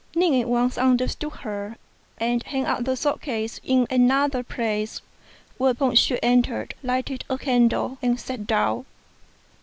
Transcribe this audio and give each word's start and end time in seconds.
Ning 0.15 0.41
at 0.41 0.47
once 0.49 0.79
understood 0.79 1.31
her, 1.31 1.77
and 2.17 2.41
hung 2.41 2.65
up 2.65 2.85
the 2.85 2.95
sword 2.97 3.21
case 3.21 3.61
in 3.63 3.85
another 3.91 4.41
place; 4.41 4.99
whereupon 5.59 5.93
she 5.93 6.17
entered, 6.23 6.73
lighted 6.81 7.23
a 7.29 7.37
candle, 7.37 7.99
and 8.01 8.19
sat 8.19 8.47
down. 8.47 8.87